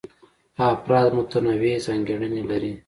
افراد 0.71 1.09
متنوع 1.17 1.73
ځانګړنې 1.85 2.41
لري. 2.49 2.73